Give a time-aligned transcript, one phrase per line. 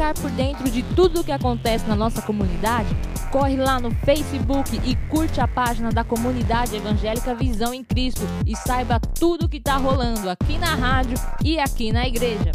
[0.00, 2.88] ficar por dentro de tudo o que acontece na nossa comunidade,
[3.30, 8.56] corre lá no Facebook e curte a página da comunidade evangélica Visão em Cristo e
[8.56, 12.50] saiba tudo o que está rolando aqui na rádio e aqui na igreja.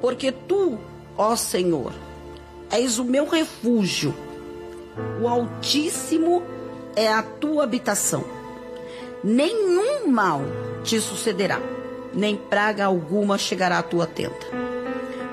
[0.00, 0.78] Porque tu,
[1.14, 1.92] ó Senhor,
[2.70, 4.14] és o meu refúgio,
[5.20, 6.42] o Altíssimo
[6.96, 8.24] é a tua habitação.
[9.22, 10.40] Nenhum mal
[10.82, 11.60] te sucederá,
[12.14, 14.63] nem praga alguma chegará à tua tenda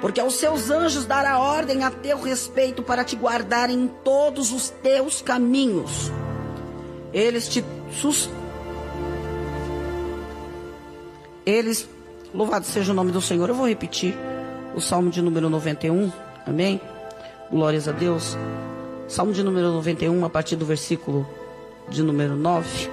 [0.01, 4.69] porque aos seus anjos dará ordem a teu respeito para te guardar em todos os
[4.69, 6.11] teus caminhos.
[7.13, 8.27] Eles te sus...
[11.45, 11.87] Eles,
[12.33, 13.47] louvado seja o nome do Senhor.
[13.47, 14.17] Eu vou repetir
[14.75, 16.11] o Salmo de número 91.
[16.47, 16.81] Amém?
[17.51, 18.35] Glórias a Deus.
[19.07, 21.27] Salmo de número 91, a partir do versículo
[21.89, 22.89] de número 9,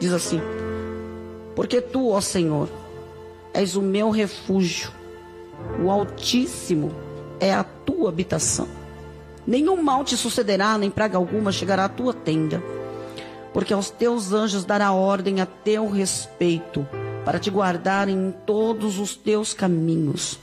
[0.00, 0.40] diz assim:
[1.54, 2.68] Porque tu, ó Senhor,
[3.52, 4.97] és o meu refúgio
[5.82, 6.92] o Altíssimo
[7.40, 8.68] é a tua habitação.
[9.46, 12.62] Nenhum mal te sucederá, nem praga alguma chegará à tua tenda.
[13.52, 16.86] Porque aos teus anjos dará ordem a teu respeito,
[17.24, 20.38] para te guardar em todos os teus caminhos.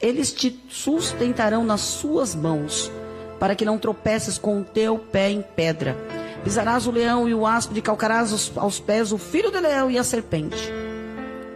[0.00, 2.90] Eles te sustentarão nas suas mãos,
[3.38, 5.96] para que não tropeces com o teu pé em pedra.
[6.44, 9.98] Pisarás o leão e o aspo, de calcarás aos pés o filho do leão e
[9.98, 10.72] a serpente.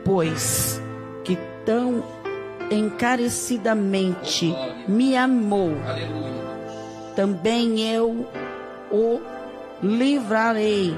[0.04, 0.80] Pois
[1.22, 2.02] que tão
[2.70, 4.54] encarecidamente
[4.88, 5.72] me amou,
[7.14, 8.26] também eu
[8.90, 9.20] o
[9.82, 10.94] livrarei,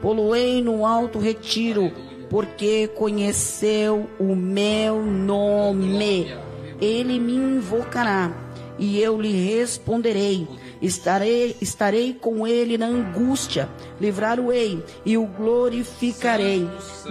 [0.00, 1.92] poluei no alto retiro,
[2.28, 6.32] porque conheceu o meu nome.
[6.80, 8.32] Ele me invocará
[8.80, 10.48] e eu lhe responderei.
[10.80, 13.68] Estarei, estarei com ele na angústia,
[14.00, 16.68] livrar-o-ei e o glorificarei.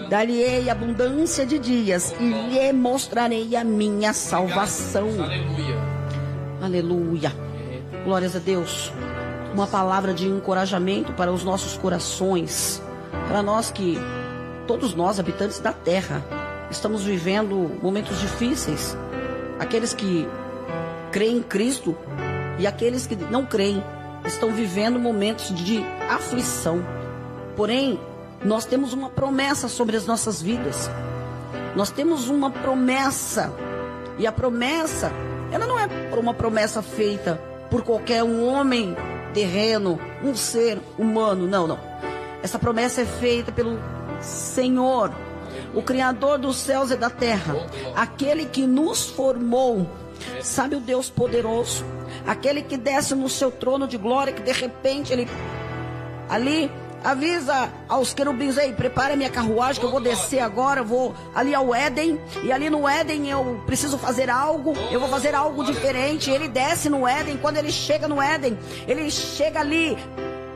[0.10, 5.10] Dar-lhe-ei abundância de dias e lhe mostrarei a minha salvação.
[5.22, 5.78] Aleluia.
[6.62, 7.32] Aleluia.
[8.04, 8.92] Glórias a Deus.
[9.54, 12.82] Uma palavra de encorajamento para os nossos corações,
[13.28, 13.98] para nós que,
[14.68, 16.24] todos nós, habitantes da terra,
[16.72, 18.98] estamos vivendo momentos difíceis.
[19.60, 20.28] Aqueles que
[21.12, 21.98] creem em Cristo
[22.58, 23.84] e aqueles que não creem
[24.26, 26.84] estão vivendo momentos de aflição.
[27.56, 28.00] Porém,
[28.44, 30.90] nós temos uma promessa sobre as nossas vidas.
[31.76, 33.52] Nós temos uma promessa.
[34.18, 35.12] E a promessa,
[35.52, 35.88] ela não é
[36.18, 37.40] uma promessa feita
[37.70, 38.96] por qualquer um homem
[39.34, 41.48] terreno, um ser humano.
[41.48, 41.80] Não, não.
[42.42, 43.80] Essa promessa é feita pelo
[44.22, 45.12] Senhor,
[45.74, 47.56] o Criador dos céus e da terra,
[47.96, 49.88] aquele que nos formou.
[50.42, 51.84] Sabe o Deus poderoso?
[52.26, 55.28] aquele que desce no seu trono de glória, que de repente ele
[56.30, 56.72] ali
[57.04, 61.16] avisa aos querubins, ei, prepare a minha carruagem que eu vou descer agora, eu vou
[61.34, 65.64] ali ao Éden, e ali no Éden eu preciso fazer algo, eu vou fazer algo
[65.64, 66.30] diferente.
[66.30, 69.98] Ele desce no Éden, quando ele chega no Éden, ele chega ali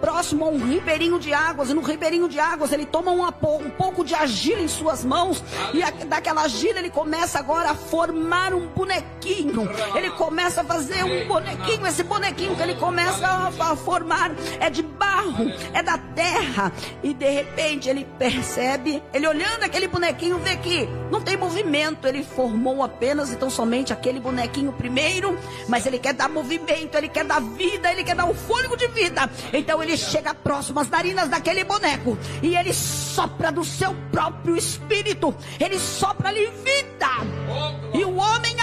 [0.03, 3.69] próximo a um ribeirinho de águas, e no ribeirinho de águas ele toma um, um
[3.69, 5.41] pouco de argila em suas mãos,
[5.73, 9.61] e a, daquela argila ele começa agora a formar um bonequinho.
[9.95, 14.69] Ele começa a fazer um bonequinho, esse bonequinho que ele começa a, a formar é
[14.69, 16.71] de barro, é da terra,
[17.03, 22.23] e de repente ele percebe, ele olhando aquele bonequinho, vê que não tem movimento, ele
[22.23, 25.37] formou apenas então somente aquele bonequinho primeiro,
[25.67, 28.87] mas ele quer dar movimento, ele quer dar vida, ele quer dar o fôlego de
[28.87, 29.29] vida.
[29.51, 35.33] Então ele chega próximo às narinas daquele boneco e ele sopra do seu próprio espírito,
[35.59, 37.03] ele sopra ali vida.
[37.93, 38.59] E o homem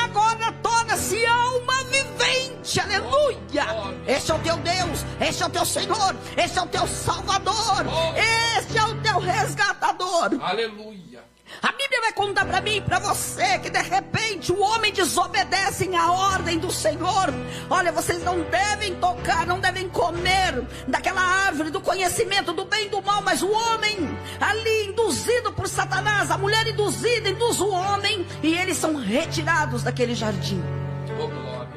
[2.79, 3.67] aleluia.
[4.07, 7.85] Esse é o teu Deus, esse é o teu Senhor, esse é o teu Salvador,
[8.17, 10.39] esse é o teu resgatador.
[10.41, 11.31] Aleluia.
[11.63, 15.91] A Bíblia vai contar para mim e para você que de repente o homem desobedece
[15.95, 17.35] a ordem do Senhor.
[17.69, 22.89] Olha, vocês não devem tocar, não devem comer daquela árvore do conhecimento do bem e
[22.89, 23.97] do mal, mas o homem
[24.41, 30.15] ali induzido por Satanás, a mulher induzida induz o homem e eles são retirados daquele
[30.15, 30.63] jardim.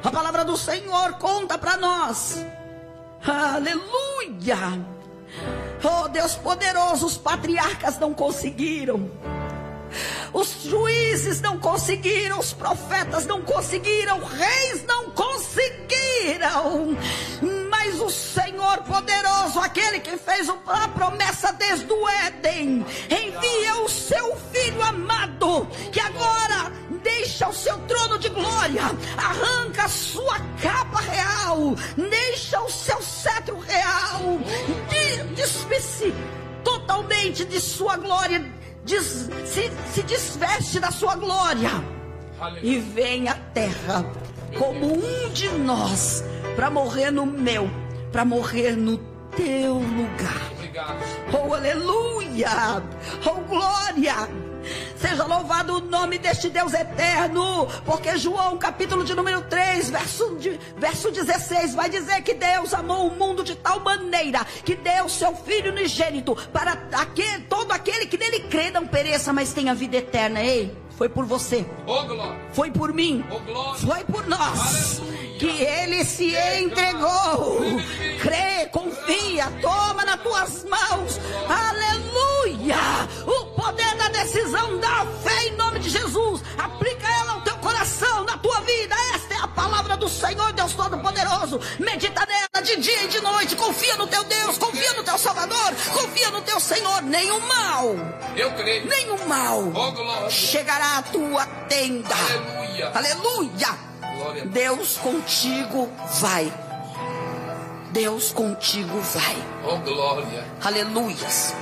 [0.04, 2.44] A palavra do Senhor conta para nós.
[3.26, 4.58] Aleluia!
[5.82, 9.10] Oh Deus poderoso, os patriarcas não conseguiram.
[10.30, 16.98] Os juízes não conseguiram, os profetas não conseguiram, reis não conseguiram.
[17.70, 24.36] Mas o Senhor poderoso, aquele que fez a promessa desde o Éden, envia o seu
[24.52, 26.70] filho amado, que agora
[27.02, 27.93] deixa o seu trono
[28.24, 28.82] de glória,
[29.18, 34.38] arranca a sua capa real, deixa o seu cetro real,
[35.36, 36.14] despe-se
[36.62, 38.42] totalmente de sua glória.
[38.86, 41.70] Se, se desveste da sua glória.
[42.62, 44.04] E vem à terra
[44.58, 46.24] como um de nós,
[46.56, 47.68] para morrer no meu,
[48.10, 48.98] para morrer no
[49.36, 50.50] teu lugar.
[51.32, 52.82] Oh, aleluia!
[53.26, 54.28] Oh, glória!
[54.96, 60.58] Seja louvado o nome deste Deus eterno, porque João, capítulo de número 3, verso, de,
[60.76, 65.34] verso 16, vai dizer que Deus amou o mundo de tal maneira que deu seu
[65.34, 70.40] Filho unigênito para aquele, todo aquele que nele crê não pereça, mas tenha vida eterna.
[70.42, 71.66] Ei, foi por você.
[72.52, 73.24] Foi por mim.
[73.84, 75.02] Foi por nós.
[75.38, 77.60] Que ele se entregou.
[78.22, 81.20] Crê, confia, toma nas tuas mãos.
[81.48, 82.03] Aleluia.
[84.04, 86.42] Poder da decisão, da fé em nome de Jesus.
[86.58, 88.94] Aplica ela ao teu coração, na tua vida.
[89.14, 91.60] Esta é a palavra do Senhor, Deus Todo-Poderoso.
[91.78, 93.56] Medita nela de dia e de noite.
[93.56, 97.02] Confia no teu Deus, confia no teu Salvador, confia no teu Senhor.
[97.02, 97.94] Nenhum mal.
[98.36, 98.86] Eu creio.
[98.86, 102.14] Nenhum mal Oh, chegará à tua tenda.
[102.14, 102.92] Aleluia.
[102.94, 103.68] Aleluia.
[104.02, 104.46] A.
[104.46, 105.90] Deus contigo
[106.20, 106.52] vai.
[107.90, 109.36] Deus contigo vai.
[109.64, 110.44] Oh, glória.
[110.62, 111.54] Aleluias.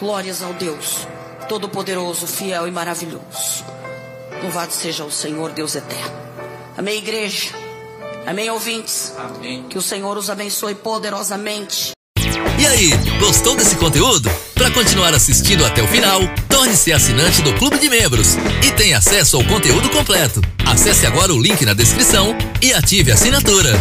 [0.00, 1.06] Glórias ao Deus
[1.48, 3.64] Todo-Poderoso, fiel e maravilhoso.
[4.42, 6.16] Louvado seja o Senhor Deus eterno.
[6.76, 7.48] Amém, igreja.
[8.26, 9.14] Amém, ouvintes.
[9.18, 9.64] Amém.
[9.68, 11.92] Que o Senhor os abençoe poderosamente.
[12.58, 14.30] E aí, gostou desse conteúdo?
[14.54, 18.34] Para continuar assistindo até o final, torne-se assinante do Clube de Membros
[18.66, 20.42] e tenha acesso ao conteúdo completo.
[20.66, 23.72] Acesse agora o link na descrição e ative a assinatura.